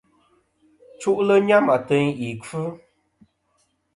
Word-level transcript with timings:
Chu'lɨ 0.99 1.35
nyam 1.47 1.65
ateyn 1.75 2.07
ì 2.25 2.27
kfɨ. 2.41 2.61